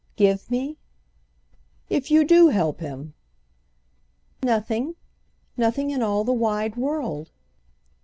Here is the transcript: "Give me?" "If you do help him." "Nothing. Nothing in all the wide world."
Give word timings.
"Give 0.15 0.49
me?" 0.49 0.79
"If 1.87 2.09
you 2.09 2.23
do 2.23 2.47
help 2.47 2.79
him." 2.79 3.13
"Nothing. 4.41 4.95
Nothing 5.55 5.91
in 5.91 6.01
all 6.01 6.23
the 6.23 6.33
wide 6.33 6.75
world." 6.75 7.29